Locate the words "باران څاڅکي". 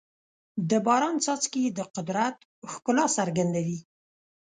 0.85-1.63